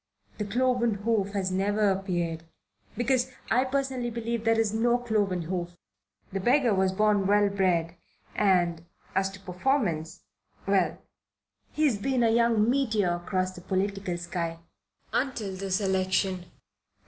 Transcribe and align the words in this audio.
The 0.39 0.45
cloven 0.45 0.95
hoof 0.95 1.33
has 1.33 1.51
never 1.51 1.91
appeared, 1.91 2.45
because 2.97 3.31
I 3.51 3.65
personally 3.65 4.09
believe 4.09 4.45
there's 4.45 4.73
no 4.73 4.97
cloven 4.97 5.43
hoof. 5.43 5.77
The 6.33 6.39
beggar 6.39 6.73
was 6.73 6.91
born 6.91 7.27
well 7.27 7.49
bred, 7.49 7.97
and, 8.33 8.83
as 9.13 9.29
to 9.29 9.39
performance 9.39 10.23
well 10.65 10.97
he 11.71 11.85
has 11.85 11.99
been 11.99 12.23
a 12.23 12.31
young 12.31 12.67
meteor 12.67 13.13
across 13.13 13.51
the 13.51 13.61
political 13.61 14.17
sky. 14.17 14.57
Until 15.13 15.55
this 15.55 15.79
election. 15.79 16.45